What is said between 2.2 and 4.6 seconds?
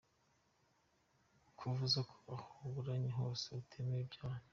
aho waburanye hose utemeye ibyaha?